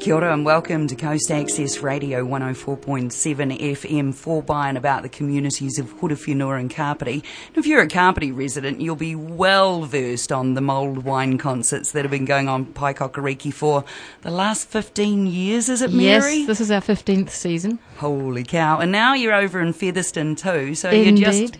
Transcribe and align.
Kia 0.00 0.14
ora 0.14 0.32
and 0.32 0.46
welcome 0.46 0.86
to 0.86 0.96
Coast 0.96 1.30
Access 1.30 1.80
Radio 1.80 2.24
104.7 2.24 3.12
FM 3.60 4.14
for 4.14 4.42
by 4.42 4.70
and 4.70 4.78
about 4.78 5.02
the 5.02 5.10
communities 5.10 5.78
of 5.78 5.92
Horowhenua 5.98 6.58
and 6.58 6.70
Kapiti. 6.70 7.22
If 7.54 7.66
you're 7.66 7.82
a 7.82 7.86
Kapiti 7.86 8.32
resident, 8.32 8.80
you'll 8.80 8.96
be 8.96 9.14
well 9.14 9.82
versed 9.82 10.32
on 10.32 10.54
the 10.54 10.62
mulled 10.62 11.04
wine 11.04 11.36
concerts 11.36 11.92
that 11.92 12.02
have 12.06 12.10
been 12.10 12.24
going 12.24 12.48
on 12.48 12.64
Paekakariki 12.64 13.52
for 13.52 13.84
the 14.22 14.30
last 14.30 14.68
15 14.68 15.26
years, 15.26 15.68
is 15.68 15.82
it, 15.82 15.92
Mary? 15.92 16.36
Yes, 16.36 16.46
this 16.46 16.62
is 16.62 16.70
our 16.70 16.80
15th 16.80 17.28
season. 17.28 17.78
Holy 17.98 18.42
cow. 18.42 18.78
And 18.78 18.90
now 18.90 19.12
you're 19.12 19.34
over 19.34 19.60
in 19.60 19.74
Featherston 19.74 20.34
too, 20.34 20.74
so 20.74 20.88
Indeed. 20.88 21.18
you're 21.18 21.30
just 21.30 21.58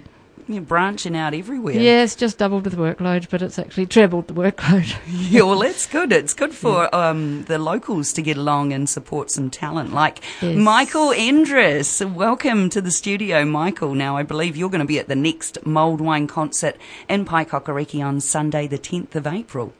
you're 0.53 0.63
branching 0.63 1.17
out 1.17 1.35
everywhere. 1.35 1.75
Yes, 1.75 2.15
just 2.15 2.39
doubled 2.39 2.65
the 2.65 2.71
workload, 2.77 3.29
but 3.31 3.43
it's 3.43 3.59
actually 3.59 3.87
trebled 3.87 4.29
the 4.29 4.35
workload. 4.35 4.95
Yeah, 5.31 5.43
well, 5.43 5.61
that's 5.61 5.87
good. 5.87 6.13
It's 6.13 6.35
good 6.35 6.53
for 6.55 6.93
um, 6.95 7.45
the 7.45 7.59
locals 7.59 8.13
to 8.15 8.23
get 8.23 8.37
along 8.37 8.73
and 8.73 8.89
support 8.89 9.31
some 9.31 9.49
talent 9.51 9.93
like 9.93 10.19
Yes. 10.43 10.57
Michael 10.57 11.11
Endres. 11.11 12.03
Welcome 12.15 12.69
to 12.71 12.81
the 12.81 12.91
studio, 12.91 13.45
Michael. 13.45 13.95
Now, 13.95 14.17
I 14.17 14.23
believe 14.25 14.57
you're 14.57 14.71
going 14.71 14.81
to 14.81 14.87
be 14.87 14.99
at 14.99 15.09
the 15.09 15.15
next 15.17 15.65
Mulled 15.65 16.01
Wine 16.01 16.27
concert 16.27 16.77
in 17.09 17.25
Paekakariki 17.25 18.05
on 18.05 18.21
Sunday, 18.21 18.67
the 18.67 18.79
10th 18.79 19.15
of 19.15 19.27
April. 19.27 19.73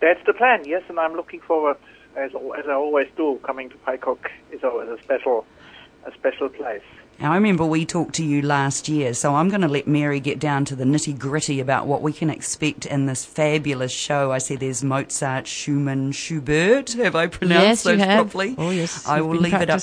That's 0.00 0.20
the 0.26 0.32
plan, 0.34 0.64
yes, 0.64 0.82
and 0.88 1.00
I'm 1.00 1.14
looking 1.14 1.40
forward, 1.40 1.76
as 2.16 2.30
as 2.58 2.66
I 2.68 2.72
always 2.72 3.08
do. 3.16 3.40
Coming 3.42 3.70
to 3.70 3.76
Paekak 3.78 4.28
is 4.52 4.62
always 4.62 4.88
a 4.88 5.02
special, 5.02 5.44
a 6.04 6.12
special 6.12 6.48
place. 6.50 6.82
Now, 7.18 7.32
I 7.32 7.36
remember 7.36 7.64
we 7.64 7.86
talked 7.86 8.14
to 8.16 8.24
you 8.24 8.42
last 8.42 8.90
year, 8.90 9.14
so 9.14 9.34
I'm 9.36 9.48
going 9.48 9.62
to 9.62 9.68
let 9.68 9.88
Mary 9.88 10.20
get 10.20 10.38
down 10.38 10.66
to 10.66 10.76
the 10.76 10.84
nitty 10.84 11.18
gritty 11.18 11.60
about 11.60 11.86
what 11.86 12.02
we 12.02 12.12
can 12.12 12.28
expect 12.28 12.84
in 12.84 13.06
this 13.06 13.24
fabulous 13.24 13.90
show. 13.90 14.32
I 14.32 14.38
see 14.38 14.54
there's 14.56 14.84
Mozart, 14.84 15.46
Schumann, 15.46 16.12
Schubert. 16.12 16.92
Have 16.92 17.16
I 17.16 17.26
pronounced 17.28 17.64
Yes, 17.64 17.84
you 17.86 17.92
those 17.92 18.00
have. 18.06 18.30
properly? 18.30 18.54
Oh, 18.58 18.68
yes, 18.68 19.06
I 19.08 19.22
will 19.22 19.32
been 19.32 19.44
leave 19.44 19.54
it 19.54 19.70
up, 19.70 19.80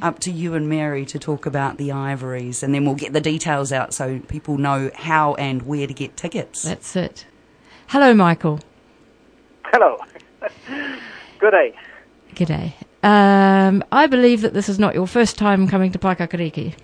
up 0.00 0.20
to 0.20 0.30
you 0.30 0.54
and 0.54 0.68
Mary 0.68 1.04
to 1.06 1.18
talk 1.18 1.44
about 1.44 1.76
the 1.76 1.90
ivories, 1.90 2.62
and 2.62 2.72
then 2.72 2.84
we'll 2.84 2.94
get 2.94 3.12
the 3.12 3.20
details 3.20 3.72
out 3.72 3.92
so 3.92 4.20
people 4.28 4.56
know 4.56 4.92
how 4.94 5.34
and 5.34 5.62
where 5.62 5.88
to 5.88 5.94
get 5.94 6.16
tickets. 6.16 6.62
That's 6.62 6.94
it. 6.94 7.26
Hello, 7.88 8.14
Michael. 8.14 8.60
Hello, 9.64 9.98
good 11.40 11.50
day. 11.50 11.74
G'day. 12.36 12.74
Um, 13.02 13.84
I 13.92 14.06
believe 14.06 14.40
that 14.42 14.54
this 14.54 14.68
is 14.68 14.78
not 14.78 14.94
your 14.94 15.06
first 15.06 15.38
time 15.38 15.68
coming 15.68 15.92
to 15.92 15.98
Paekakariki. 15.98 16.74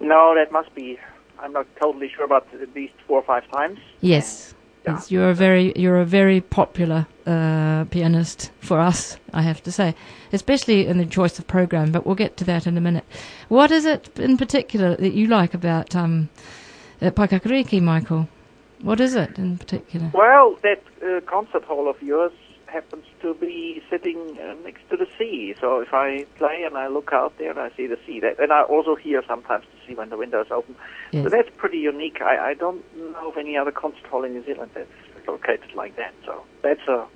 No, 0.00 0.34
that 0.34 0.50
must 0.50 0.74
be. 0.74 0.98
I'm 1.38 1.52
not 1.52 1.66
totally 1.80 2.08
sure, 2.08 2.26
but 2.26 2.46
at 2.60 2.74
least 2.74 2.94
four 3.06 3.18
or 3.18 3.22
five 3.22 3.48
times. 3.50 3.78
Yes. 4.00 4.54
Yeah. 4.84 4.94
Yes, 4.94 5.12
You're 5.12 5.30
a 5.30 5.34
very 5.34 5.72
you're 5.76 6.00
a 6.00 6.04
very 6.04 6.40
popular 6.40 7.06
uh, 7.24 7.84
pianist 7.84 8.50
for 8.58 8.80
us, 8.80 9.16
I 9.32 9.42
have 9.42 9.62
to 9.62 9.70
say, 9.70 9.94
especially 10.32 10.88
in 10.88 10.98
the 10.98 11.06
choice 11.06 11.38
of 11.38 11.46
program. 11.46 11.92
But 11.92 12.04
we'll 12.04 12.16
get 12.16 12.36
to 12.38 12.44
that 12.44 12.66
in 12.66 12.76
a 12.76 12.80
minute. 12.80 13.04
What 13.48 13.70
is 13.70 13.84
it 13.84 14.18
in 14.18 14.36
particular 14.36 14.96
that 14.96 15.12
you 15.12 15.28
like 15.28 15.54
about 15.54 15.94
um, 15.94 16.30
uh, 17.00 17.10
Paekakariki, 17.10 17.80
Michael? 17.80 18.28
What 18.80 18.98
is 19.00 19.14
it 19.14 19.38
in 19.38 19.58
particular? 19.58 20.10
Well, 20.12 20.58
that 20.62 20.82
uh, 21.00 21.20
concert 21.26 21.62
hall 21.62 21.88
of 21.88 22.02
yours 22.02 22.32
happens 22.72 23.04
to 23.20 23.34
be 23.34 23.82
sitting 23.90 24.38
uh, 24.40 24.54
next 24.64 24.88
to 24.90 24.96
the 24.96 25.06
sea. 25.18 25.54
So 25.60 25.80
if 25.80 25.92
I 25.92 26.24
play 26.36 26.64
and 26.64 26.76
I 26.76 26.88
look 26.88 27.12
out 27.12 27.36
there 27.38 27.50
and 27.50 27.58
I 27.58 27.70
see 27.76 27.86
the 27.86 27.98
sea, 28.06 28.20
that, 28.20 28.40
and 28.40 28.52
I 28.52 28.62
also 28.62 28.96
hear 28.96 29.22
sometimes 29.26 29.64
the 29.64 29.86
sea 29.86 29.94
when 29.94 30.08
the 30.08 30.16
window 30.16 30.40
is 30.40 30.50
open. 30.50 30.74
Yes. 31.12 31.24
So 31.24 31.30
that's 31.30 31.50
pretty 31.56 31.78
unique. 31.78 32.20
I, 32.22 32.50
I 32.50 32.54
don't 32.54 32.82
know 32.96 33.28
of 33.28 33.36
any 33.36 33.56
other 33.56 33.70
concert 33.70 34.06
hall 34.06 34.24
in 34.24 34.32
New 34.32 34.44
Zealand 34.44 34.70
that's 34.74 34.90
located 35.26 35.74
like 35.74 35.96
that. 35.96 36.14
So 36.24 36.42
that's 36.62 36.86
a 36.88 37.06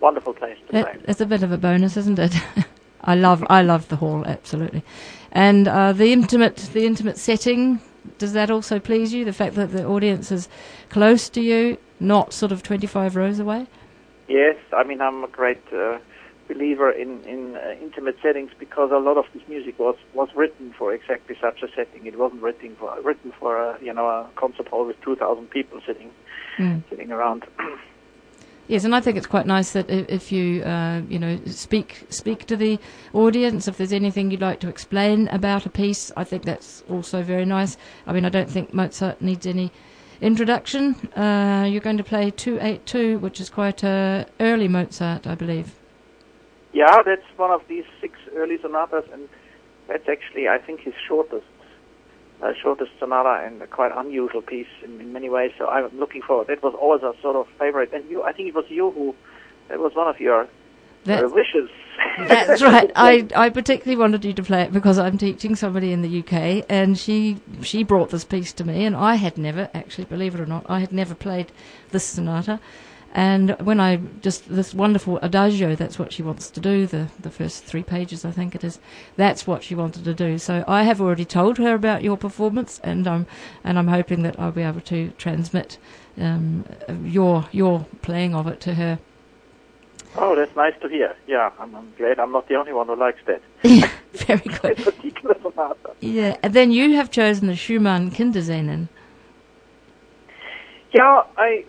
wonderful 0.00 0.34
place 0.34 0.58
to 0.66 0.72
play. 0.72 0.80
It, 0.80 1.04
it's 1.08 1.20
a 1.20 1.26
bit 1.26 1.42
of 1.42 1.52
a 1.52 1.58
bonus, 1.58 1.96
isn't 1.96 2.18
it? 2.18 2.34
I 3.02 3.14
love 3.14 3.44
I 3.48 3.62
love 3.62 3.88
the 3.88 3.96
hall 3.96 4.24
absolutely, 4.26 4.82
and 5.30 5.68
uh, 5.68 5.92
the 5.92 6.12
intimate 6.12 6.56
the 6.56 6.86
intimate 6.86 7.18
setting. 7.18 7.80
Does 8.18 8.32
that 8.32 8.50
also 8.50 8.80
please 8.80 9.12
you? 9.12 9.24
The 9.24 9.32
fact 9.32 9.54
that 9.54 9.70
the 9.70 9.84
audience 9.84 10.32
is 10.32 10.48
close 10.88 11.28
to 11.30 11.40
you, 11.40 11.78
not 12.00 12.32
sort 12.32 12.50
of 12.50 12.64
twenty 12.64 12.88
five 12.88 13.14
rows 13.14 13.38
away. 13.38 13.66
Yes, 14.28 14.56
I 14.72 14.82
mean 14.84 15.00
I'm 15.00 15.24
a 15.24 15.28
great 15.28 15.62
uh, 15.72 15.98
believer 16.48 16.90
in 16.90 17.22
in 17.24 17.56
uh, 17.56 17.74
intimate 17.80 18.16
settings 18.22 18.50
because 18.58 18.90
a 18.92 18.98
lot 18.98 19.16
of 19.16 19.24
this 19.32 19.42
music 19.48 19.78
was 19.78 19.96
was 20.14 20.28
written 20.34 20.74
for 20.78 20.92
exactly 20.92 21.36
such 21.40 21.62
a 21.62 21.68
setting. 21.74 22.06
It 22.06 22.18
wasn't 22.18 22.42
written 22.42 22.76
for 22.76 22.96
written 23.02 23.32
for 23.38 23.56
a 23.56 23.78
you 23.82 23.92
know 23.92 24.06
a 24.08 24.28
concert 24.36 24.68
hall 24.68 24.86
with 24.86 25.00
two 25.00 25.16
thousand 25.16 25.50
people 25.50 25.80
sitting 25.86 26.10
Mm. 26.58 26.82
sitting 26.88 27.12
around. 27.12 27.44
Yes, 28.68 28.82
and 28.82 28.96
I 28.96 29.00
think 29.00 29.16
it's 29.16 29.28
quite 29.28 29.46
nice 29.46 29.70
that 29.74 29.88
if, 29.88 30.08
if 30.08 30.32
you 30.32 30.64
uh, 30.64 31.02
you 31.08 31.20
know 31.20 31.38
speak 31.46 32.04
speak 32.10 32.46
to 32.46 32.56
the 32.56 32.80
audience, 33.12 33.68
if 33.68 33.76
there's 33.76 33.92
anything 33.92 34.32
you'd 34.32 34.40
like 34.40 34.58
to 34.60 34.68
explain 34.68 35.28
about 35.28 35.66
a 35.66 35.70
piece, 35.70 36.10
I 36.16 36.24
think 36.24 36.42
that's 36.42 36.82
also 36.90 37.22
very 37.22 37.44
nice. 37.44 37.76
I 38.08 38.12
mean, 38.12 38.24
I 38.24 38.28
don't 38.28 38.50
think 38.50 38.74
Mozart 38.74 39.22
needs 39.22 39.46
any 39.46 39.70
introduction. 40.20 40.94
Uh, 41.16 41.66
you're 41.68 41.80
going 41.80 41.96
to 41.98 42.04
play 42.04 42.30
two 42.30 42.58
eight 42.60 42.86
two, 42.86 43.18
which 43.18 43.40
is 43.40 43.50
quite 43.50 43.82
uh, 43.84 44.24
early 44.40 44.68
Mozart, 44.68 45.26
I 45.26 45.34
believe. 45.34 45.74
yeah, 46.72 47.02
that's 47.04 47.26
one 47.36 47.50
of 47.50 47.62
these 47.68 47.84
six 48.00 48.18
early 48.34 48.58
sonatas, 48.60 49.04
and 49.12 49.28
that's 49.88 50.08
actually 50.08 50.48
I 50.48 50.58
think 50.58 50.80
his 50.80 50.94
shortest 51.08 51.46
uh, 52.42 52.52
shortest 52.62 52.90
sonata 52.98 53.44
and 53.46 53.62
a 53.62 53.66
quite 53.66 53.92
unusual 53.96 54.42
piece 54.42 54.66
in, 54.84 55.00
in 55.00 55.12
many 55.12 55.28
ways. 55.28 55.52
So 55.58 55.68
I'm 55.68 55.88
looking 55.98 56.22
forward. 56.22 56.48
That 56.48 56.62
was 56.62 56.74
always 56.74 57.02
a 57.02 57.14
sort 57.22 57.36
of 57.36 57.46
favorite, 57.58 57.92
and 57.92 58.08
you 58.10 58.22
I 58.22 58.32
think 58.32 58.48
it 58.48 58.54
was 58.54 58.66
you 58.68 58.90
who 58.90 59.14
that 59.68 59.78
was 59.78 59.94
one 59.94 60.08
of 60.08 60.20
your 60.20 60.42
uh, 61.08 61.28
wishes. 61.32 61.70
That's 62.18 62.62
right. 62.62 62.90
I, 62.94 63.26
I 63.34 63.50
particularly 63.50 63.96
wanted 63.96 64.24
you 64.24 64.32
to 64.32 64.42
play 64.42 64.62
it 64.62 64.72
because 64.72 64.98
I'm 64.98 65.18
teaching 65.18 65.54
somebody 65.56 65.92
in 65.92 66.02
the 66.02 66.20
UK, 66.20 66.64
and 66.68 66.98
she 66.98 67.38
she 67.62 67.82
brought 67.82 68.10
this 68.10 68.24
piece 68.24 68.52
to 68.54 68.64
me, 68.64 68.84
and 68.84 68.96
I 68.96 69.16
had 69.16 69.38
never 69.38 69.70
actually, 69.74 70.04
believe 70.04 70.34
it 70.34 70.40
or 70.40 70.46
not, 70.46 70.66
I 70.68 70.80
had 70.80 70.92
never 70.92 71.14
played 71.14 71.52
this 71.90 72.04
sonata. 72.04 72.60
And 73.12 73.56
when 73.60 73.80
I 73.80 73.96
just 74.20 74.46
this 74.54 74.74
wonderful 74.74 75.18
adagio, 75.22 75.74
that's 75.74 75.98
what 75.98 76.12
she 76.12 76.22
wants 76.22 76.50
to 76.50 76.60
do. 76.60 76.86
The 76.86 77.08
the 77.18 77.30
first 77.30 77.64
three 77.64 77.82
pages, 77.82 78.24
I 78.26 78.30
think 78.30 78.54
it 78.54 78.62
is. 78.62 78.78
That's 79.16 79.46
what 79.46 79.62
she 79.62 79.74
wanted 79.74 80.04
to 80.04 80.12
do. 80.12 80.36
So 80.36 80.64
I 80.68 80.82
have 80.82 81.00
already 81.00 81.24
told 81.24 81.56
her 81.56 81.72
about 81.72 82.02
your 82.02 82.18
performance, 82.18 82.78
and 82.84 83.06
I'm 83.06 83.26
and 83.64 83.78
I'm 83.78 83.88
hoping 83.88 84.22
that 84.24 84.38
I'll 84.38 84.52
be 84.52 84.62
able 84.62 84.82
to 84.82 85.12
transmit 85.16 85.78
um, 86.20 86.66
your 87.04 87.46
your 87.52 87.86
playing 88.02 88.34
of 88.34 88.46
it 88.46 88.60
to 88.62 88.74
her. 88.74 88.98
Oh, 90.18 90.34
that's 90.34 90.54
nice 90.56 90.74
to 90.80 90.88
hear. 90.88 91.14
Yeah, 91.26 91.50
I'm, 91.58 91.74
I'm 91.74 91.92
glad 91.98 92.18
I'm 92.18 92.32
not 92.32 92.48
the 92.48 92.54
only 92.54 92.72
one 92.72 92.86
who 92.86 92.96
likes 92.96 93.20
that. 93.26 93.42
Yeah, 93.62 93.90
very 94.12 94.40
good. 94.40 94.76
Particular 94.84 95.36
sonata. 95.42 95.90
Yeah, 96.00 96.36
and 96.42 96.54
then 96.54 96.70
you 96.70 96.94
have 96.96 97.10
chosen 97.10 97.48
the 97.48 97.54
Schumann 97.54 98.10
Kinderszenen. 98.10 98.88
Yeah, 100.92 101.22
I 101.36 101.64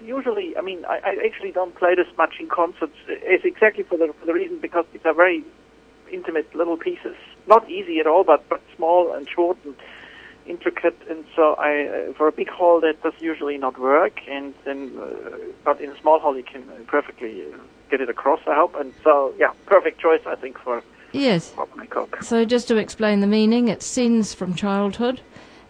usually, 0.00 0.56
I 0.56 0.60
mean, 0.60 0.84
I, 0.84 1.00
I 1.04 1.16
actually 1.26 1.50
don't 1.50 1.74
play 1.74 1.96
this 1.96 2.06
much 2.16 2.34
in 2.38 2.48
concerts. 2.48 2.94
It's 3.08 3.44
exactly 3.44 3.82
for 3.82 3.96
the 3.98 4.14
for 4.20 4.26
the 4.26 4.32
reason 4.32 4.58
because 4.60 4.84
these 4.92 5.02
are 5.04 5.14
very 5.14 5.42
intimate 6.12 6.54
little 6.54 6.76
pieces. 6.76 7.16
Not 7.48 7.68
easy 7.68 7.98
at 7.98 8.06
all, 8.06 8.22
but 8.22 8.48
but 8.48 8.62
small 8.76 9.12
and 9.12 9.28
short 9.28 9.58
and 9.64 9.74
intricate. 10.46 10.96
And 11.10 11.24
so, 11.34 11.54
I 11.58 11.88
uh, 11.88 12.12
for 12.12 12.28
a 12.28 12.32
big 12.32 12.48
hall 12.48 12.80
that 12.80 13.02
does 13.02 13.14
usually 13.18 13.58
not 13.58 13.78
work. 13.80 14.20
And 14.28 14.54
then, 14.64 14.92
uh, 15.00 15.30
but 15.64 15.80
in 15.80 15.90
a 15.90 16.00
small 16.00 16.20
hall 16.20 16.36
you 16.36 16.44
can 16.44 16.62
perfectly 16.86 17.42
uh, 17.52 17.56
get 17.90 18.00
it 18.00 18.08
across. 18.08 18.40
I 18.46 18.54
hope. 18.54 18.74
And 18.76 18.92
so, 19.04 19.34
yeah, 19.38 19.52
perfect 19.66 20.00
choice 20.00 20.20
I 20.26 20.34
think 20.34 20.58
for 20.58 20.82
Yes. 21.12 21.54
my 21.74 21.86
cook. 21.86 22.22
So 22.22 22.44
just 22.44 22.68
to 22.68 22.76
explain 22.76 23.20
the 23.20 23.26
meaning, 23.26 23.68
it's 23.68 23.86
scenes 23.86 24.34
from 24.34 24.54
childhood, 24.54 25.20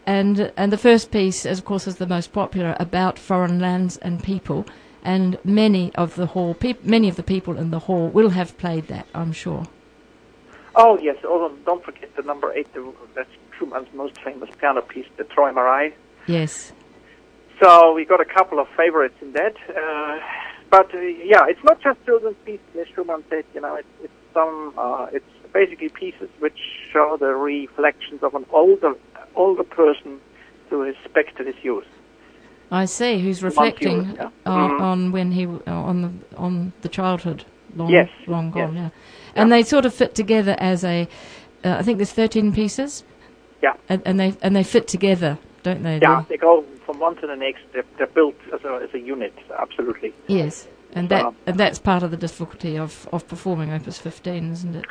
and 0.07 0.53
and 0.57 0.73
the 0.73 0.79
first 0.79 1.11
piece, 1.11 1.47
is, 1.47 1.59
of 1.59 1.65
course, 1.65 1.87
is 1.87 1.97
the 1.97 2.07
most 2.07 2.33
popular 2.33 2.77
about 2.81 3.19
foreign 3.19 3.61
lands 3.61 3.97
and 3.99 4.23
people. 4.23 4.67
And 5.05 5.39
many 5.45 5.95
of 5.95 6.17
the 6.17 6.27
hall, 6.27 6.55
peop 6.55 6.85
many 6.85 7.09
of 7.09 7.17
the 7.17 7.23
people 7.23 7.57
in 7.57 7.71
the 7.71 7.79
hall 7.79 8.09
will 8.09 8.31
have 8.31 8.59
played 8.59 8.89
that, 8.89 9.07
I'm 9.15 9.33
sure. 9.33 9.65
Oh 10.75 10.99
yes. 10.99 11.17
Also, 11.25 11.55
don't 11.65 11.85
forget 11.85 12.15
the 12.17 12.23
number 12.23 12.53
eight. 12.53 12.73
The, 12.75 12.93
that's 13.15 13.31
Schumann's 13.57 13.93
most 13.95 14.21
famous 14.21 14.51
piano 14.59 14.81
piece, 14.83 15.07
the 15.17 15.25
Träumerei. 15.25 15.93
Yes. 16.27 16.73
So 17.61 17.93
we 17.93 18.05
got 18.05 18.21
a 18.21 18.25
couple 18.25 18.59
of 18.59 18.69
favorites 18.77 19.17
in 19.23 19.33
that. 19.33 19.55
Uh, 19.69 20.19
but 20.71 20.95
uh, 20.95 20.99
yeah, 20.99 21.45
it's 21.49 21.63
not 21.65 21.81
just 21.81 22.05
children's 22.05 22.37
pieces, 22.45 22.67
as 22.81 22.87
Schumann 22.95 23.25
said. 23.31 23.45
You 23.55 23.61
know, 23.61 23.75
it's, 23.77 23.89
it's 24.03 24.13
some, 24.35 24.75
uh, 24.77 25.07
it's 25.13 25.25
basically 25.53 25.89
pieces 25.89 26.29
which 26.41 26.59
show 26.93 27.17
the 27.19 27.35
reflections 27.35 28.23
of 28.23 28.35
an 28.35 28.45
older, 28.53 28.95
older 29.35 29.65
person 29.65 30.21
to 30.71 30.93
back 31.15 31.35
to 31.37 31.45
his 31.45 31.55
youth. 31.63 31.87
I 32.71 32.85
see. 32.85 33.19
Who's 33.21 33.43
reflecting 33.43 34.05
youth, 34.05 34.17
yeah. 34.17 34.31
on, 34.45 34.71
Mhm. 34.71 34.81
on 34.81 35.13
when 35.13 35.33
he 35.33 35.47
uh, 35.47 35.61
on 35.67 36.03
the 36.03 36.37
on 36.37 36.73
the 36.83 36.89
childhood 36.89 37.45
long 37.75 37.91
Yes, 37.91 38.11
long 38.27 38.51
gone. 38.51 38.75
yes. 38.75 38.93
Yeah, 39.35 39.43
and 39.43 39.51
they 39.51 39.63
sort 39.63 39.87
of 39.87 39.95
fit 39.95 40.15
together 40.15 40.55
as 40.59 40.85
a. 40.85 41.09
Uh, 41.65 41.77
I 41.79 41.83
think 41.83 41.99
there's 41.99 42.13
13 42.13 42.53
pieces. 42.53 43.05
Yeah. 43.63 43.73
And, 43.89 44.03
and 44.05 44.21
they 44.21 44.35
and 44.43 44.55
they 44.55 44.63
fit 44.63 44.87
together, 44.87 45.39
don't 45.63 45.83
they? 45.83 45.99
Yeah, 46.01 46.25
they 46.29 46.37
go 46.37 46.65
from 46.89 47.01
one 47.01 47.17
to 47.17 47.27
the 47.27 47.37
next. 47.37 47.61
They're, 47.75 47.85
they're 47.99 48.07
built 48.07 48.35
as 48.55 48.65
a, 48.65 48.81
as 48.83 48.95
a 48.95 48.99
unit, 48.99 49.35
absolutely. 49.59 50.15
Yes. 50.27 50.67
And 50.95 51.11
that 51.11 51.35
and 51.47 51.61
that's 51.61 51.79
part 51.79 52.03
of 52.03 52.11
the 52.11 52.17
difficulty 52.17 52.79
of, 52.79 53.07
of 53.13 53.29
performing 53.29 53.71
Opus 53.71 53.99
15, 53.99 54.53
isn't 54.53 54.75
it? 54.75 54.87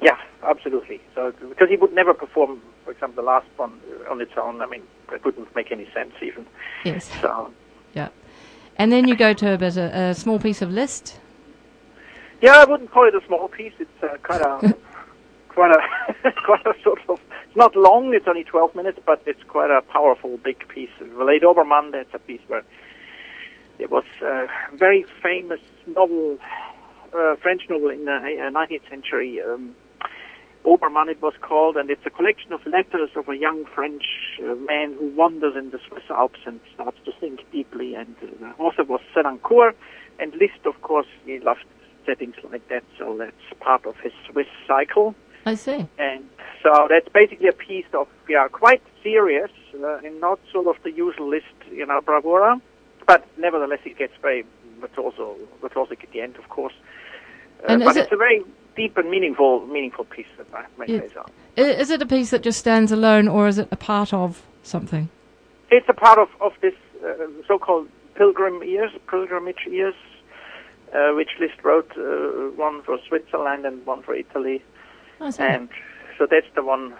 Yeah, 0.00 0.16
absolutely. 0.42 1.02
So 1.14 1.34
because 1.50 1.68
he 1.68 1.76
would 1.76 1.92
never 1.92 2.14
perform, 2.14 2.62
for 2.86 2.92
example, 2.92 3.22
the 3.22 3.26
last 3.26 3.46
one 3.58 3.78
on 4.10 4.22
its 4.22 4.32
own. 4.38 4.62
I 4.62 4.66
mean, 4.66 4.82
it 5.12 5.22
wouldn't 5.22 5.54
make 5.54 5.70
any 5.70 5.86
sense 5.92 6.14
even. 6.22 6.46
Yes. 6.82 7.10
So 7.20 7.52
Yeah. 7.92 8.08
And 8.78 8.90
then 8.90 9.06
you 9.06 9.16
go 9.16 9.34
to 9.34 9.52
a 9.52 9.58
bit 9.58 9.76
a, 9.76 9.94
a 10.10 10.14
small 10.14 10.38
piece 10.38 10.62
of 10.62 10.70
Liszt. 10.70 11.20
yeah, 12.40 12.56
I 12.56 12.64
wouldn't 12.64 12.90
call 12.90 13.06
it 13.06 13.14
a 13.14 13.24
small 13.26 13.48
piece. 13.48 13.74
It's 13.78 14.02
uh, 14.02 14.16
quite 14.22 14.40
a 14.40 14.74
quite 15.50 15.72
a 15.76 16.32
quite 16.46 16.66
a 16.66 16.74
sort 16.82 17.00
of. 17.10 17.20
It's 17.54 17.58
not 17.60 17.76
long. 17.76 18.12
It's 18.12 18.26
only 18.26 18.42
12 18.42 18.74
minutes, 18.74 18.98
but 19.06 19.22
it's 19.26 19.44
quite 19.44 19.70
a 19.70 19.80
powerful, 19.80 20.38
big 20.38 20.66
piece. 20.66 20.90
Vallée 21.00 21.40
d'Obermann. 21.40 21.92
That's 21.92 22.12
a 22.12 22.18
piece 22.18 22.40
where 22.48 22.64
it 23.78 23.92
was 23.92 24.02
a 24.22 24.48
very 24.72 25.06
famous 25.22 25.60
novel, 25.86 26.38
uh, 27.16 27.36
French 27.36 27.62
novel 27.70 27.90
in 27.90 28.06
the 28.06 28.16
uh, 28.16 28.50
19th 28.50 28.90
century. 28.90 29.40
Um, 29.40 29.76
Obermann 30.64 31.08
it 31.08 31.22
was 31.22 31.34
called, 31.42 31.76
and 31.76 31.90
it's 31.90 32.04
a 32.04 32.10
collection 32.10 32.52
of 32.52 32.66
letters 32.66 33.10
of 33.14 33.28
a 33.28 33.36
young 33.36 33.66
French 33.72 34.02
uh, 34.42 34.56
man 34.56 34.96
who 34.98 35.14
wanders 35.14 35.54
in 35.54 35.70
the 35.70 35.78
Swiss 35.86 36.10
Alps 36.10 36.40
and 36.46 36.58
starts 36.74 36.98
to 37.04 37.12
think 37.20 37.48
deeply. 37.52 37.94
And 37.94 38.16
uh, 38.20 38.26
the 38.40 38.46
author 38.60 38.82
was 38.82 39.00
Senancour, 39.14 39.74
and 40.18 40.32
Liszt, 40.32 40.66
of 40.66 40.82
course, 40.82 41.06
he 41.24 41.38
loved 41.38 41.66
settings 42.04 42.34
like 42.50 42.68
that, 42.68 42.82
so 42.98 43.16
that's 43.16 43.60
part 43.60 43.86
of 43.86 43.94
his 43.98 44.12
Swiss 44.28 44.48
cycle. 44.66 45.14
I 45.46 45.54
see. 45.54 45.86
And 45.98 46.24
so 46.64 46.86
that's 46.90 47.08
basically 47.10 47.46
a 47.48 47.52
piece 47.52 47.86
of, 47.92 48.08
yeah, 48.28 48.48
quite 48.48 48.82
serious 49.02 49.50
uh, 49.82 49.98
and 49.98 50.20
not 50.20 50.40
sort 50.50 50.66
of 50.66 50.82
the 50.82 50.90
usual 50.90 51.28
Liszt, 51.28 51.46
you 51.70 51.86
know, 51.86 52.00
bravura, 52.00 52.60
but 53.06 53.24
nevertheless 53.38 53.80
it 53.84 53.96
gets 53.98 54.14
very 54.20 54.44
virtuoso, 54.80 55.36
virtuosic 55.62 56.02
at 56.02 56.10
the 56.12 56.20
end, 56.22 56.36
of 56.36 56.48
course. 56.48 56.74
Uh, 57.62 57.72
And 57.72 57.84
but 57.84 57.96
it- 57.96 58.00
it's 58.04 58.12
a 58.12 58.16
very 58.16 58.42
deep 58.76 58.96
and 58.98 59.08
meaningful, 59.10 59.64
meaningful 59.66 60.04
piece, 60.06 60.26
I 60.52 60.64
may 60.78 60.86
Yeah. 60.86 61.00
Is 61.82 61.90
it 61.90 62.02
a 62.02 62.06
piece 62.06 62.30
that 62.30 62.42
just 62.42 62.58
stands 62.58 62.90
alone, 62.90 63.28
or 63.28 63.46
is 63.46 63.58
it 63.58 63.68
a 63.70 63.76
part 63.76 64.12
of 64.12 64.42
something? 64.62 65.08
It's 65.70 65.88
a 65.88 65.94
part 65.94 66.18
of, 66.18 66.28
of 66.40 66.52
this 66.60 66.74
uh, 67.04 67.26
so-called 67.46 67.88
pilgrim 68.16 68.62
years, 68.64 68.90
pilgrimage 69.06 69.62
years, 69.66 69.94
uh, 70.94 71.12
which 71.18 71.30
Liszt 71.38 71.62
wrote, 71.62 71.90
uh, 71.96 72.50
one 72.56 72.82
for 72.82 72.98
Switzerland 73.08 73.64
and 73.66 73.84
one 73.86 74.02
for 74.02 74.14
Italy. 74.14 74.62
See. 75.30 75.42
And 75.42 75.68
so 76.18 76.26
that's 76.30 76.46
the 76.54 76.62
one, 76.62 76.94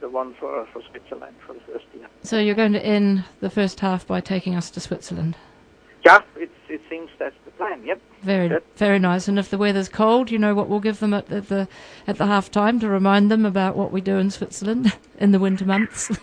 the 0.00 0.08
one 0.08 0.34
for, 0.34 0.66
for 0.72 0.82
Switzerland 0.90 1.36
for 1.46 1.54
the 1.54 1.60
first 1.60 1.84
year. 1.94 2.06
So 2.22 2.38
you're 2.38 2.54
going 2.54 2.72
to 2.72 2.84
end 2.84 3.24
the 3.40 3.50
first 3.50 3.80
half 3.80 4.06
by 4.06 4.20
taking 4.20 4.54
us 4.54 4.70
to 4.70 4.80
Switzerland. 4.80 5.36
Yeah, 6.04 6.20
it's, 6.36 6.52
it 6.68 6.80
seems 6.90 7.10
that's 7.18 7.34
plan. 7.66 7.84
Yep. 7.84 8.00
Very, 8.22 8.48
Good. 8.48 8.62
very 8.76 8.98
nice. 9.00 9.26
And 9.26 9.36
if 9.38 9.50
the 9.50 9.58
weather's 9.58 9.88
cold, 9.88 10.30
you 10.30 10.38
know 10.38 10.54
what 10.54 10.68
we'll 10.68 10.78
give 10.80 11.00
them 11.00 11.12
at 11.12 11.26
the, 11.26 11.40
the 11.40 11.68
at 12.06 12.18
the 12.18 12.26
half 12.26 12.50
time 12.52 12.78
to 12.80 12.88
remind 12.88 13.30
them 13.32 13.44
about 13.44 13.76
what 13.76 13.90
we 13.90 14.00
do 14.00 14.16
in 14.18 14.30
Switzerland 14.30 14.92
in 15.18 15.32
the 15.32 15.38
winter 15.38 15.64
months. 15.64 16.10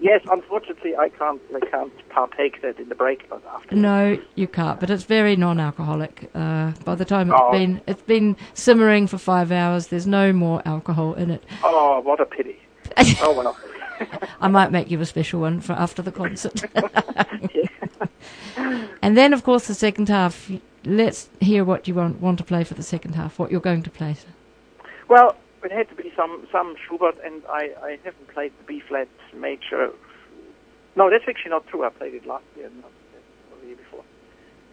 Yes, 0.00 0.20
unfortunately, 0.30 0.96
I 0.96 1.08
can't, 1.10 1.40
I 1.54 1.60
can't 1.60 1.92
partake 2.10 2.60
that 2.62 2.78
in 2.80 2.88
the 2.88 2.94
break 2.94 3.24
after. 3.54 3.74
no, 3.76 4.18
you 4.34 4.48
can't. 4.48 4.80
But 4.80 4.90
it's 4.90 5.04
very 5.04 5.36
non-alcoholic. 5.36 6.28
Uh, 6.34 6.72
by 6.84 6.96
the 6.96 7.04
time 7.04 7.30
it's 7.30 7.38
Oh. 7.40 7.52
been 7.52 7.80
it's 7.86 8.02
been 8.02 8.36
simmering 8.52 9.06
for 9.06 9.16
five 9.16 9.52
hours, 9.52 9.86
there's 9.86 10.06
no 10.06 10.32
more 10.32 10.60
alcohol 10.66 11.14
in 11.14 11.30
it. 11.30 11.44
Oh, 11.62 12.00
what 12.00 12.20
a 12.20 12.26
pity. 12.26 12.58
oh 13.22 13.32
well. 13.32 13.56
I 14.40 14.48
might 14.48 14.70
make 14.72 14.90
you 14.90 15.00
a 15.00 15.06
special 15.06 15.40
one 15.40 15.60
for 15.60 15.72
after 15.72 16.02
the 16.02 16.12
concert. 16.12 16.64
and 19.02 19.16
then, 19.16 19.32
of 19.32 19.44
course, 19.44 19.66
the 19.66 19.74
second 19.74 20.08
half. 20.08 20.50
Let's 20.84 21.28
hear 21.40 21.64
what 21.64 21.86
you 21.86 21.94
want 21.94 22.20
want 22.20 22.38
to 22.38 22.44
play 22.44 22.64
for 22.64 22.74
the 22.74 22.82
second 22.82 23.14
half. 23.14 23.38
What 23.38 23.50
you're 23.52 23.60
going 23.60 23.82
to 23.84 23.90
play. 23.90 24.16
Well, 25.08 25.36
it 25.62 25.70
had 25.70 25.88
to 25.90 25.94
be 25.94 26.12
some 26.16 26.46
some 26.50 26.74
Schubert, 26.86 27.16
and 27.24 27.42
I, 27.48 27.70
I 27.82 27.98
haven't 28.04 28.28
played 28.28 28.52
the 28.58 28.64
B 28.64 28.80
flat 28.80 29.08
major. 29.34 29.92
No, 30.96 31.08
that's 31.08 31.24
actually 31.28 31.50
not 31.50 31.66
true. 31.68 31.84
I 31.84 31.90
played 31.90 32.14
it 32.14 32.26
last 32.26 32.44
year, 32.56 32.70
not 32.80 32.90
the 33.60 33.66
year 33.66 33.76
before. 33.76 34.04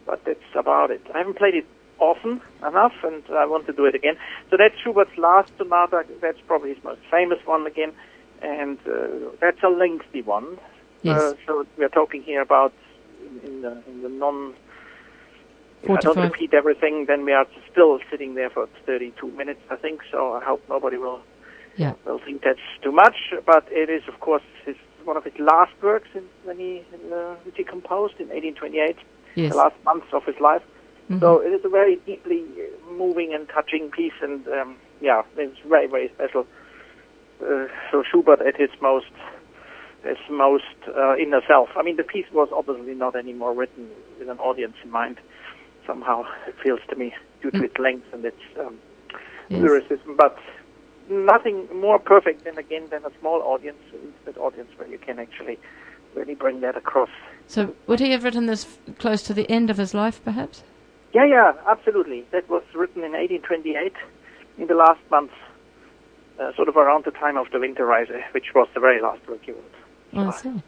But 0.06 0.26
that's 0.26 0.40
about 0.56 0.92
it. 0.92 1.02
I 1.14 1.20
haven't 1.20 1.38
played 1.38 1.56
it 1.56 1.66
often 2.00 2.42
enough, 2.66 2.94
and 3.04 3.24
I 3.32 3.46
want 3.46 3.68
to 3.68 3.74
do 3.74 3.86
it 3.86 3.96
again. 3.96 4.16
So 4.50 4.58
that's 4.58 4.76
Schubert's 4.84 5.18
last 5.18 5.52
sonata. 5.58 6.06
That's 6.22 6.40
probably 6.48 6.74
his 6.74 6.84
most 6.84 7.02
famous 7.12 7.40
one 7.46 7.68
again, 7.68 7.94
and 8.42 8.78
uh, 8.88 9.30
that's 9.40 9.62
a 9.64 9.70
lengthy 9.70 10.22
one. 10.22 10.58
Yes. 11.02 11.20
Uh, 11.20 11.34
so 11.46 11.66
we 11.78 11.84
are 11.86 11.90
talking 11.90 12.24
here 12.24 12.42
about 12.42 12.74
in, 13.26 13.40
in 13.50 13.62
the 13.62 13.84
in 13.88 14.02
the 14.02 14.10
non. 14.10 14.54
If 15.82 15.90
I 15.92 16.02
don't 16.02 16.16
45. 16.16 16.32
repeat 16.32 16.54
everything, 16.54 17.06
then 17.06 17.24
we 17.24 17.32
are 17.32 17.48
still 17.72 18.00
sitting 18.12 18.36
there 18.36 18.50
for 18.50 18.68
32 18.86 19.32
minutes, 19.32 19.62
I 19.70 19.78
think. 19.78 20.02
So 20.12 20.34
I 20.34 20.44
hope 20.44 20.62
nobody 20.68 20.98
will 20.98 21.22
Yeah. 21.78 21.94
will 22.06 22.20
think 22.20 22.42
that's 22.44 22.60
too 22.82 22.92
much. 22.92 23.16
But 23.46 23.66
it 23.72 23.90
is, 23.90 24.04
of 24.10 24.20
course, 24.20 24.44
his, 24.66 24.76
one 25.06 25.16
of 25.16 25.24
his 25.24 25.40
last 25.40 25.72
works 25.82 26.10
in, 26.14 26.24
when 26.44 26.58
he 26.60 26.84
uh, 27.14 27.36
which 27.46 27.56
he 27.56 27.64
composed 27.64 28.16
in 28.20 28.28
1828, 28.28 28.98
Yes. 29.36 29.52
the 29.52 29.58
last 29.58 29.76
months 29.86 30.08
of 30.12 30.26
his 30.26 30.38
life. 30.42 30.64
Mhm. 31.10 31.22
So 31.22 31.40
it 31.40 31.54
is 31.54 31.64
a 31.64 31.70
very 31.70 31.96
deeply 32.06 32.44
moving 32.92 33.34
and 33.34 33.48
touching 33.48 33.90
piece, 33.90 34.18
and 34.22 34.46
um, 34.50 34.76
yeah, 35.00 35.22
it's 35.38 35.58
very 35.60 35.88
very 35.88 36.10
special. 36.16 36.46
Uh, 37.42 37.68
so 37.92 38.04
Schubert 38.10 38.42
at 38.42 38.56
his 38.60 38.70
most 38.82 39.12
his 40.04 40.18
most 40.30 40.64
uh, 40.96 41.16
inner 41.18 41.42
self. 41.48 41.70
I 41.76 41.84
mean, 41.84 41.98
the 41.98 42.04
piece 42.04 42.26
was 42.34 42.50
obviously 42.56 42.94
not 42.96 43.16
anymore 43.16 43.54
written 43.54 43.90
with 44.18 44.30
an 44.30 44.40
audience 44.40 44.76
in 44.84 44.92
mind. 44.92 45.18
Somehow 45.86 46.24
it 46.48 46.56
feels 46.64 46.80
to 46.90 46.96
me 46.96 47.14
due 47.42 47.52
to 47.52 47.64
its 47.64 47.78
length 47.78 48.06
and 48.14 48.24
its 48.26 48.42
um, 48.60 48.78
Yes. 49.50 49.62
lyricism, 49.64 50.16
but 50.16 50.38
nothing 51.10 51.68
more 51.74 51.98
perfect 51.98 52.44
than 52.44 52.60
again 52.60 52.84
than 52.92 53.04
a 53.04 53.10
small 53.20 53.42
audience, 53.42 53.80
intimate 53.92 54.38
audience 54.40 54.70
where 54.78 54.88
you 54.88 55.00
can 55.00 55.18
actually 55.18 55.58
really 56.16 56.36
bring 56.36 56.62
that 56.62 56.78
across. 56.78 57.10
So 57.48 57.76
would 57.88 58.00
he 58.00 58.12
have 58.12 58.24
written 58.24 58.46
this 58.46 58.66
f- 58.66 58.96
close 59.00 59.24
to 59.24 59.34
the 59.34 59.50
end 59.50 59.72
of 59.72 59.78
his 59.78 59.96
life, 59.96 60.24
perhaps? 60.24 60.62
Yeah, 61.14 61.26
yeah, 61.26 61.54
absolutely. 61.68 62.26
That 62.32 62.48
was 62.48 62.62
written 62.76 63.04
in 63.04 63.14
1828, 63.14 63.94
in 64.60 64.68
the 64.68 64.76
last 64.76 65.00
month, 65.10 65.32
uh, 66.40 66.54
sort 66.56 66.70
of 66.70 66.78
around 66.78 67.06
the 67.06 67.12
time 67.12 67.38
of 67.38 67.50
the 67.52 67.58
Winterreise, 67.58 68.12
which 68.34 68.54
was 68.56 68.68
the 68.74 68.80
very 68.80 69.02
last 69.02 69.28
work 69.28 69.40
he 69.44 69.52
wrote. 69.52 69.74
Oh, 70.14 70.30
I 70.30 70.32
see. 70.32 70.64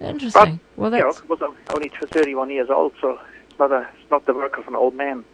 Interesting. 0.00 0.60
well, 0.76 0.92
you 0.92 0.98
know, 0.98 1.14
was 1.28 1.40
only 1.72 1.88
31 2.10 2.50
years 2.50 2.68
old, 2.70 2.92
so 3.00 3.18
it's 3.48 3.58
not, 3.58 3.70
a, 3.70 3.88
it's 4.00 4.10
not 4.10 4.26
the 4.26 4.34
work 4.34 4.58
of 4.58 4.66
an 4.66 4.74
old 4.74 4.94
man. 4.94 5.24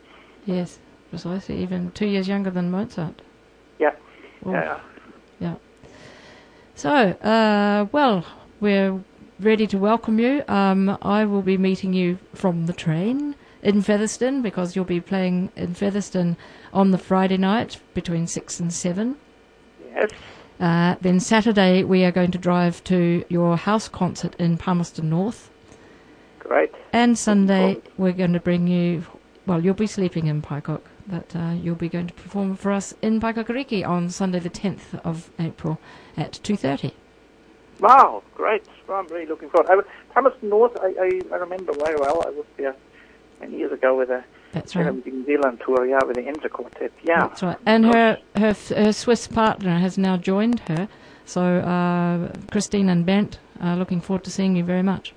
yes, 0.45 0.79
precisely. 1.11 1.57
Even 1.63 1.91
two 1.93 2.07
years 2.07 2.29
younger 2.29 2.51
than 2.51 2.71
Mozart. 2.71 3.23
Yeah, 3.79 3.95
Oh, 4.45 4.53
yeah. 4.53 4.81
yeah. 5.41 5.55
So, 6.75 6.91
uh, 6.91 7.87
well, 7.93 8.25
we're 8.61 9.01
ready 9.41 9.67
to 9.69 9.79
welcome 9.79 10.19
you. 10.19 10.45
Um, 10.49 10.99
I 11.01 11.25
will 11.25 11.43
be 11.43 11.57
meeting 11.57 11.93
you 11.95 12.19
from 12.35 12.67
the 12.67 12.73
train 12.73 13.35
in 13.63 13.83
Featherston 13.83 14.43
because 14.43 14.77
you'll 14.77 14.85
be 14.85 15.01
playing 15.01 15.51
in 15.57 15.75
Featherston 15.75 16.37
on 16.73 16.91
the 16.91 16.99
Friday 16.99 17.37
night 17.39 17.81
between 17.95 18.27
six 18.27 18.61
and 18.61 18.73
seven. 18.73 19.17
Yes. 19.95 20.11
Uh, 20.61 20.97
then 21.01 21.21
Saturday 21.21 21.85
we 21.85 22.05
are 22.05 22.11
going 22.13 22.31
to 22.33 22.39
drive 22.39 22.83
to 22.85 23.25
your 23.29 23.57
house 23.57 23.89
concert 23.89 24.35
in 24.39 24.57
Palmerston 24.57 25.09
North, 25.09 25.51
Great. 26.41 26.73
and 26.93 27.17
Sunday 27.17 27.81
we're 27.97 28.13
going 28.13 28.33
to 28.33 28.41
bring 28.41 28.67
you. 28.67 29.05
Well, 29.47 29.65
you'll 29.65 29.75
be 29.75 29.87
sleeping 29.87 30.27
in 30.27 30.43
Paekak, 30.43 30.81
but 31.07 31.35
uh, 31.35 31.53
you'll 31.53 31.75
be 31.77 31.89
going 31.89 32.09
to 32.09 32.15
perform 32.15 32.57
for 32.57 32.73
us 32.73 32.93
in 33.03 33.21
Paekakariki 33.21 33.87
on 33.87 34.11
Sunday 34.11 34.41
the 34.41 34.51
tenth 34.51 34.95
of 35.05 35.31
April 35.39 35.79
at 36.17 36.33
two 36.43 36.57
thirty. 36.57 36.93
Wow, 37.81 38.25
great. 38.35 38.65
Well, 38.89 38.99
I'm 38.99 39.07
really 39.07 39.27
looking 39.27 39.51
forward. 39.51 39.71
I, 39.71 40.13
Palmerston 40.13 40.49
North, 40.49 40.77
I, 40.81 40.89
I, 41.01 41.21
I 41.33 41.37
remember 41.37 41.73
very 41.73 41.97
well. 41.97 42.23
I 42.27 42.31
was 42.31 42.45
there 42.57 42.75
many 43.41 43.59
years 43.59 43.71
ago 43.71 43.97
with 43.97 44.11
a 44.11 44.25
That's 44.59 44.77
right. 44.77 45.07
New 45.07 45.25
Zealand 45.25 45.61
tour, 45.65 45.87
yeah, 45.87 45.99
with 46.05 46.17
the 46.17 46.49
Quartet. 46.49 46.93
Yeah. 47.03 47.29
That's 47.29 47.43
right. 47.43 47.59
And 47.65 47.87
her, 47.87 48.19
her 48.37 48.55
her 48.77 48.93
Swiss 48.93 49.29
partner 49.29 49.79
has 49.79 49.97
now 49.97 50.17
joined 50.17 50.61
her. 50.61 50.89
So 51.25 51.43
uh, 51.43 52.33
Christine 52.51 52.89
and 52.89 53.05
Bent 53.05 53.39
are 53.61 53.77
looking 53.77 54.01
forward 54.01 54.25
to 54.25 54.31
seeing 54.31 54.57
you 54.57 54.65
very 54.65 54.83
much. 54.83 55.15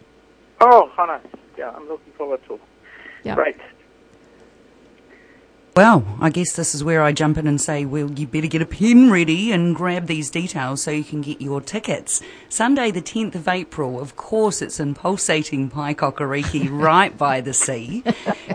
Oh, 0.59 0.91
nice. 1.05 1.21
Yeah, 1.57 1.71
I'm 1.71 1.87
looking 1.87 2.13
forward 2.13 2.41
to. 2.47 2.59
Yeah. 3.23 3.35
Great. 3.35 3.57
Well, 5.73 6.05
I 6.19 6.29
guess 6.29 6.51
this 6.53 6.75
is 6.75 6.83
where 6.83 7.01
I 7.01 7.13
jump 7.13 7.37
in 7.37 7.47
and 7.47 7.59
say, 7.59 7.85
well, 7.85 8.11
you 8.11 8.27
better 8.27 8.47
get 8.47 8.61
a 8.61 8.65
pen 8.65 9.09
ready 9.09 9.53
and 9.53 9.73
grab 9.73 10.07
these 10.07 10.29
details 10.29 10.83
so 10.83 10.91
you 10.91 11.05
can 11.05 11.21
get 11.21 11.39
your 11.39 11.61
tickets. 11.61 12.21
Sunday, 12.49 12.91
the 12.91 13.01
10th 13.01 13.35
of 13.35 13.47
April, 13.47 13.97
of 13.97 14.17
course, 14.17 14.61
it's 14.61 14.81
in 14.81 14.95
pulsating 14.95 15.71
Paekakariki, 15.71 16.67
right 16.71 17.17
by 17.17 17.39
the 17.39 17.53
sea. 17.53 18.03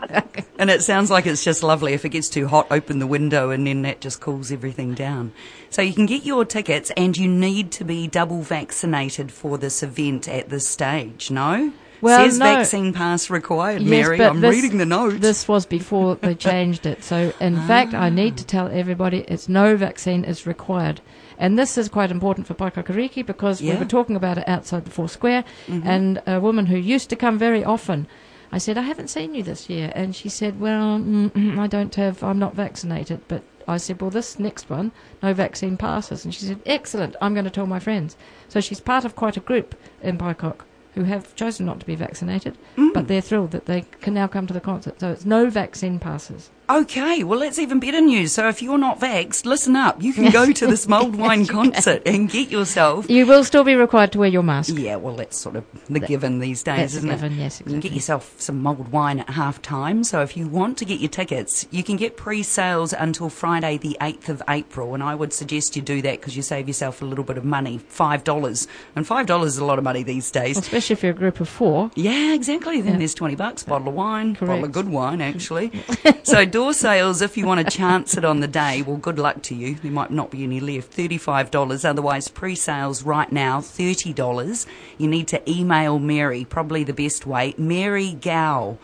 and 0.59 0.69
it 0.69 0.83
sounds 0.83 1.11
like 1.11 1.25
it's 1.25 1.43
just 1.43 1.63
lovely. 1.63 1.95
If 1.95 2.05
it 2.05 2.11
gets 2.11 2.29
too 2.29 2.49
hot, 2.49 2.67
open 2.71 2.99
the 2.99 3.07
window 3.07 3.49
and 3.49 3.67
then 3.67 3.81
that 3.83 4.03
just 4.03 4.21
cools 4.21 4.53
everything 4.53 4.93
down. 4.93 5.33
So 5.71 5.81
you 5.81 5.95
can 5.95 6.05
get 6.05 6.27
your 6.27 6.45
tickets 6.45 6.93
and 6.99 7.17
you 7.17 7.29
need 7.29 7.73
to 7.73 7.85
be 7.85 8.09
double 8.09 8.43
vaccinated 8.43 9.33
for 9.33 9.57
this 9.57 9.83
event 9.83 10.29
at 10.29 10.51
this 10.51 10.69
stage, 10.69 11.31
no? 11.31 11.73
Well, 12.01 12.25
Says 12.25 12.39
no. 12.39 12.45
vaccine 12.45 12.93
pass 12.93 13.31
required, 13.31 13.83
Yes, 13.83 13.91
Mary. 13.91 14.23
I'm 14.23 14.41
this- 14.41 14.55
reading 14.55 14.79
the 14.79 14.87
notes. 14.87 15.19
This 15.21 15.49
was 15.49 15.67
before 15.67 16.17
they 16.17 16.35
changed 16.51 16.87
it. 16.87 17.03
So, 17.03 17.33
in 17.41 17.57
ah. 17.57 17.67
fact, 17.67 17.95
I 17.95 18.11
need 18.11 18.37
to 18.37 18.45
tell 18.45 18.69
everybody 18.69 19.25
it's 19.29 19.49
no 19.49 19.77
vaccine 19.77 20.25
is 20.25 20.47
required. 20.47 21.01
And 21.39 21.59
this 21.59 21.77
is 21.77 21.89
quite 21.89 22.11
important 22.11 22.47
for 22.47 22.55
Paekakariki 22.55 23.25
because 23.25 23.61
Yeah. 23.61 23.75
we 23.75 23.81
were 23.81 23.85
talking 23.85 24.17
about 24.17 24.39
it 24.39 24.49
outside 24.49 24.85
the 24.85 24.91
Four 24.91 25.09
Square. 25.09 25.45
Mm-hmm. 25.69 25.89
And 25.89 26.23
a 26.27 26.41
woman 26.41 26.67
who 26.67 26.77
used 26.77 27.11
to 27.11 27.17
come 27.17 27.39
very 27.39 27.65
often, 27.65 28.07
I 28.53 28.59
said, 28.59 28.79
I 28.79 28.83
haven't 28.83 29.09
seen 29.09 29.35
you 29.35 29.43
this 29.43 29.69
year. 29.69 29.93
And 29.95 30.15
she 30.15 30.29
said, 30.29 30.61
Well, 30.61 30.99
mm, 30.99 31.31
mm 31.31 31.59
I 31.59 31.67
don't 31.67 31.95
have, 31.97 32.23
I'm 32.23 32.39
not 32.39 32.55
vaccinated. 32.55 33.21
But 33.29 33.43
I 33.69 33.77
said, 33.79 34.01
Well, 34.01 34.11
this 34.11 34.39
next 34.39 34.71
one, 34.71 34.93
no 35.23 35.35
vaccine 35.35 35.77
passes. 35.77 36.25
And 36.25 36.35
she 36.35 36.45
said, 36.45 36.61
Excellent, 36.65 37.17
I'm 37.21 37.35
going 37.35 37.45
to 37.45 37.51
tell 37.51 37.67
my 37.67 37.81
friends. 37.81 38.17
So 38.49 38.61
she's 38.61 38.81
part 38.81 39.05
of 39.05 39.17
quite 39.17 39.37
a 39.37 39.41
group 39.41 39.75
in 40.03 40.19
Paekak 40.19 40.61
who 40.97 41.05
have 41.05 41.37
chosen 41.37 41.67
not 41.67 41.79
to 41.79 41.87
be 41.87 41.95
vaccinated, 41.95 42.57
mm. 42.77 42.93
but 42.93 43.07
they're 43.07 43.21
thrilled 43.21 43.53
that 43.53 43.67
they 43.67 43.83
can 44.01 44.15
now 44.15 44.27
come 44.27 44.47
to 44.47 44.55
the 44.55 44.61
concert. 44.61 44.99
So 44.99 45.13
it's 45.13 45.27
no 45.27 45.49
vaccine 45.49 45.99
passes. 45.99 46.51
Okay, 46.69 47.23
well, 47.23 47.39
that's 47.39 47.61
even 47.61 47.79
better 47.79 48.01
news. 48.01 48.33
So 48.33 48.49
if 48.49 48.61
you're 48.61 48.77
not 48.77 48.99
vaxxed, 48.99 49.45
listen 49.47 49.77
up. 49.77 50.03
You 50.03 50.13
can 50.13 50.33
go 50.33 50.51
to 50.51 50.67
this 50.67 50.89
mulled 50.89 51.15
wine 51.15 51.47
concert 51.47 52.03
and 52.05 52.29
get 52.29 52.51
yourself. 52.51 53.09
You 53.09 53.25
will 53.25 53.45
still 53.45 53.63
be 53.63 53.77
required 53.77 54.11
to 54.13 54.19
wear 54.19 54.29
your 54.29 54.43
mask. 54.43 54.75
Yeah, 54.77 54.97
well, 54.97 55.15
that's 55.15 55.39
sort 55.39 55.55
of 55.55 55.65
the 55.89 56.01
given 56.01 56.41
these 56.41 56.65
days, 56.65 56.79
That's 56.79 56.95
isn't 56.97 57.09
given, 57.11 57.33
it? 57.35 57.37
yes, 57.37 57.61
You 57.61 57.67
can 57.71 57.79
get 57.81 57.93
yourself 57.93 58.35
some 58.41 58.63
mulled 58.63 58.89
wine 58.91 59.21
at 59.21 59.31
half 59.31 59.63
time. 59.63 60.03
So 60.03 60.23
if 60.23 60.37
you 60.37 60.49
want 60.49 60.77
to 60.79 60.85
get 60.85 60.99
your 60.99 61.09
tickets, 61.09 61.69
you 61.71 61.85
can 61.85 61.95
get 61.97 62.17
pre 62.17 62.43
sales 62.43 62.93
until 62.93 63.29
Friday, 63.29 63.79
the 63.79 63.97
8th 64.01 64.29
of 64.29 64.43
April. 64.49 64.95
And 64.95 65.05
I 65.05 65.15
would 65.15 65.33
suggest 65.33 65.77
you 65.77 65.83
do 65.83 66.03
that 66.03 66.21
because 66.21 66.37
you 66.37 66.43
save 66.43 66.67
yourself 66.67 67.01
a 67.01 67.05
little 67.05 67.25
bit 67.25 67.39
of 67.39 67.45
money 67.45 67.79
$5. 67.79 68.67
And 68.97 69.07
$5 69.07 69.45
is 69.45 69.59
a 69.59 69.65
lot 69.65 69.79
of 69.79 69.85
money 69.85 70.03
these 70.03 70.33
days. 70.33 70.59
Especially 70.59 70.95
if 70.95 71.03
you're 71.05 71.13
a 71.13 71.15
group 71.15 71.39
of 71.39 71.49
four. 71.49 71.93
Yeah, 71.95 72.35
exactly. 72.35 72.81
Then 72.81 72.95
Yeah. 72.95 72.99
there's 72.99 73.15
20 73.15 73.37
bucks, 73.37 73.63
bottle 73.63 73.87
of 73.89 73.95
wine, 73.95 74.33
bottle 74.35 74.65
of 74.65 74.73
good 74.73 74.89
wine, 74.89 75.21
actually. 75.21 75.71
so 76.25 76.45
door 76.57 76.73
sales, 76.73 77.21
if 77.21 77.37
you 77.37 77.45
want 77.45 77.63
to 77.63 77.77
chance 77.77 78.17
it 78.17 78.25
on 78.25 78.41
the 78.41 78.49
day, 78.49 78.81
well, 78.81 78.97
good 78.97 79.19
luck 79.19 79.43
to 79.43 79.55
you. 79.55 79.75
There 79.75 79.93
might 79.93 80.11
not 80.11 80.31
be 80.31 80.43
any 80.43 80.59
left. 80.59 80.91
$35. 80.97 81.85
Otherwise, 81.85 82.29
pre-sales 82.29 83.03
right 83.03 83.31
now, 83.31 83.61
$30. 83.61 84.67
You 84.97 85.07
need 85.07 85.29
to 85.29 85.51
email 85.51 85.99
Mary, 85.99 86.47
probably 86.47 86.83
the 86.83 86.95
best 86.95 87.27
way. 87.27 87.55
Mary 87.59 88.15
Gow. 88.15 88.79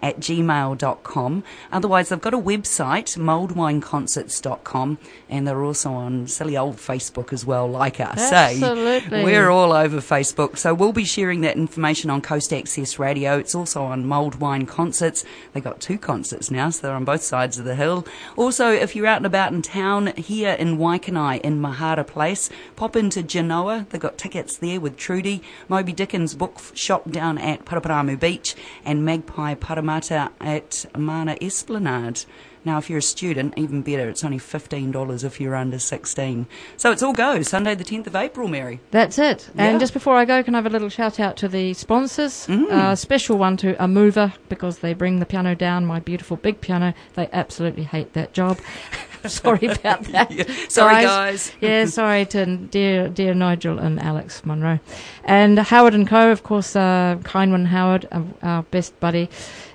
at 0.01 0.21
gmail.com. 0.21 1.43
Otherwise, 1.73 2.09
they've 2.11 2.21
got 2.21 2.33
a 2.33 2.39
website, 2.39 3.19
mulledwineconcerts.com, 3.19 4.99
and 5.29 5.49
they're 5.49 5.65
also 5.65 5.93
on 5.95 6.29
silly 6.29 6.57
old 6.57 6.77
Facebook 6.77 7.33
as 7.33 7.45
well, 7.45 7.69
like 7.69 7.99
us. 7.99 8.31
eh? 8.31 8.51
Absolutely. 8.53 9.25
We're 9.25 9.51
all 9.51 9.73
over 9.73 9.97
Facebook. 9.97 10.59
So 10.59 10.75
we'll 10.75 10.93
be 10.93 11.05
sharing 11.05 11.41
that 11.41 11.57
information 11.57 12.09
on 12.09 12.21
Coast 12.21 12.53
Access 12.53 13.01
Radio. 13.01 13.37
It's 13.39 13.57
also 13.57 13.83
on 13.83 14.07
Mulled 14.07 14.37
Wine 14.37 14.65
Concerts. 14.65 15.25
They've 15.53 15.65
got 15.65 15.81
two 15.81 15.99
concerts 15.99 16.53
now, 16.53 16.71
so 16.71 16.87
they're 16.87 16.95
on 16.95 17.05
both 17.05 17.25
sides 17.25 17.59
of 17.59 17.65
the 17.65 17.75
hill. 17.75 18.07
Also, 18.37 18.71
if 18.71 18.95
you're 18.95 19.09
out 19.09 19.17
and 19.17 19.27
about 19.27 19.53
in 19.53 19.63
town 19.63 20.13
here 20.15 20.53
in 20.53 20.79
Waikanae 20.79 21.41
in 21.41 21.61
Mahara 21.61 22.07
Place, 22.07 22.49
pop 22.77 22.95
into 22.95 23.25
Genoa. 23.25 23.89
They've 23.91 24.01
got 24.01 24.19
tickets 24.19 24.57
there 24.57 24.79
with 24.79 24.97
Trudy, 24.97 25.43
Moby 25.69 25.93
Dickens 25.93 26.28
book 26.35 26.61
shop 26.75 27.11
down 27.11 27.39
at 27.39 27.65
Paraparaumu 27.65 28.19
Beach, 28.19 28.55
and 28.85 29.05
Magpie 29.05 29.55
Paremata 29.55 30.31
at 30.41 30.87
Mana 30.97 31.37
Esplanade. 31.41 32.25
Now, 32.65 32.77
if 32.77 32.91
you're 32.91 32.99
a 32.99 33.03
student, 33.03 33.55
even 33.57 33.83
better. 33.83 34.09
It's 34.09 34.25
only 34.25 34.39
$15 34.39 35.25
if 35.25 35.41
you're 35.41 35.55
under 35.55 35.79
16. 35.79 36.47
So 36.77 36.91
it's 36.91 37.03
all 37.03 37.13
go. 37.13 37.41
Sunday 37.43 37.75
the 37.75 37.85
10th 37.85 38.09
of 38.09 38.17
April, 38.17 38.49
Mary. 38.49 38.81
That's 38.91 39.19
it. 39.19 39.49
Yeah. 39.55 39.65
And 39.65 39.81
just 39.81 39.95
before 39.95 40.17
I 40.17 40.25
go, 40.25 40.43
can 40.43 40.55
I 40.55 40.59
have 40.59 40.67
a 40.67 40.71
little 40.71 40.89
shout 40.89 41.19
out 41.19 41.37
to 41.39 41.49
the 41.49 41.73
sponsors? 41.75 42.47
Mm. 42.47 42.93
A 42.93 42.97
special 42.97 43.39
one 43.39 43.57
to 43.59 43.75
Amover 43.75 44.35
because 44.49 44.81
they 44.81 44.93
bring 44.93 45.19
the 45.19 45.27
piano 45.27 45.55
down, 45.55 45.87
my 45.87 46.01
beautiful 46.01 46.37
big 46.37 46.61
piano. 46.61 46.95
They 47.15 47.29
absolutely 47.33 47.85
hate 47.85 48.13
that 48.13 48.33
job. 48.33 48.59
sorry 49.27 49.67
about 49.67 50.03
that. 50.13 50.31
Sorry, 50.69 51.05
guys. 51.05 51.53
yeah, 51.61 51.85
sorry 52.01 52.27
to 52.27 52.47
dear 52.57 53.09
dear 53.09 53.35
Nigel 53.35 53.79
and 53.79 54.01
Alex 54.01 54.45
Monroe, 54.45 54.81
and 55.25 55.59
Howard 55.59 55.95
and 55.95 56.07
Co. 56.07 56.31
Of 56.31 56.43
course, 56.43 56.77
uh, 56.77 57.19
Kindwin 57.23 57.67
Howard, 57.67 58.07
uh, 58.13 58.23
our 58.43 58.63
best 58.65 58.99
buddy, 59.01 59.29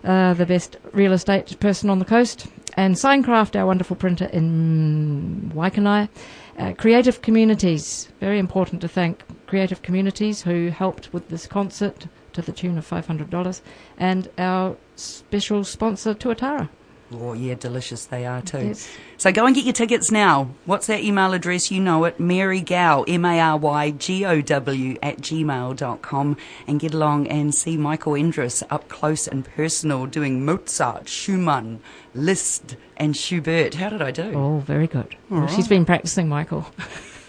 uh, 0.03 0.34
the 0.34 0.45
best 0.45 0.77
real 0.91 1.13
estate 1.13 1.60
person 1.60 1.89
on 1.89 1.99
the 1.99 2.06
coast, 2.06 2.47
and 2.77 2.95
Signcraft, 2.95 3.60
our 3.60 3.65
wonderful 3.65 3.95
printer 3.95 4.25
in 4.25 5.51
Waikanae. 5.53 6.10
Uh, 6.58 6.71
creative 6.77 7.23
communities, 7.23 8.10
very 8.19 8.38
important 8.38 8.79
to 8.82 8.88
thank 8.88 9.23
creative 9.47 9.82
communities 9.82 10.43
who 10.43 10.67
helped 10.67 11.12
with 11.12 11.27
this 11.29 11.47
concert 11.47 12.06
to 12.32 12.43
the 12.43 12.51
tune 12.51 12.77
of 12.77 12.88
$500, 12.88 13.62
and 13.97 14.29
our 14.38 14.75
special 14.95 15.63
sponsor, 15.63 16.13
Tuatara. 16.13 16.69
Oh, 17.13 17.34
yeah, 17.34 17.56
delicious 17.56 18.06
they 18.06 18.26
are 18.26 18.41
too. 18.41 18.67
Yes. 18.67 18.89
So 19.17 19.32
go 19.32 19.45
and 19.45 19.56
get 19.56 19.63
your 19.65 19.73
tickets 19.73 20.12
now. 20.12 20.49
What's 20.65 20.88
that 20.88 21.02
email 21.02 21.34
address? 21.34 21.71
You 21.71 21.80
know 21.80 22.04
it. 22.06 22.19
Mary 22.19 22.62
Gow, 22.62 23.04
M-A-R-Y-G-O-W 23.08 24.97
at 25.02 25.17
gmail.com 25.17 26.38
and 26.67 26.80
get 26.80 26.93
along 26.93 27.28
and 27.28 27.54
see 27.54 27.78
Michael 27.78 28.13
Endres 28.13 28.63
up 28.69 28.89
close 28.89 29.28
and 29.28 29.45
personal 29.45 30.06
doing 30.06 30.43
Mozart, 30.45 31.08
Schumann, 31.08 31.80
Liszt 32.13 32.76
and 32.97 33.15
Schubert. 33.15 33.76
How 33.76 33.89
did 33.89 34.02
I 34.02 34.12
do? 34.12 34.34
Oh, 34.34 34.60
very 34.60 34.88
good. 34.88 35.15
Well, 35.30 35.47
she's 35.47 35.67
been 35.67 35.86
practicing, 35.86 36.28
Michael. 36.30 36.65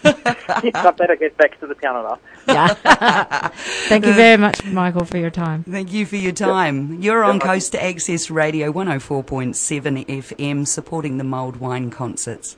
yes, 0.05 0.75
I 0.75 0.91
better 0.91 1.15
get 1.15 1.37
back 1.37 1.59
to 1.59 1.67
the 1.67 1.75
piano 1.75 2.03
now. 2.03 2.19
Yeah. 2.53 3.47
Thank 3.89 4.05
you 4.05 4.13
very 4.13 4.37
much, 4.37 4.63
Michael, 4.65 5.05
for 5.05 5.17
your 5.17 5.31
time. 5.31 5.63
Thank 5.63 5.91
you 5.91 6.05
for 6.05 6.15
your 6.15 6.31
time. 6.31 7.01
You're 7.01 7.23
on 7.23 7.39
Coast 7.39 7.71
to 7.73 7.83
Access 7.83 8.29
Radio 8.29 8.71
104.7 8.71 10.05
FM 10.05 10.67
supporting 10.67 11.17
the 11.17 11.23
Mulled 11.23 11.57
Wine 11.57 11.89
Concerts. 11.89 12.57